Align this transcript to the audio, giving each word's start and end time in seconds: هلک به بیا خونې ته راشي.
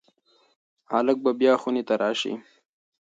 هلک 0.91 1.17
به 1.23 1.31
بیا 1.39 1.53
خونې 1.61 1.83
ته 1.87 1.93
راشي. 2.01 2.33